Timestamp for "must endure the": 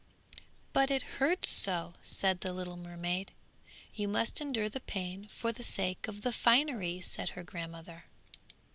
4.07-4.79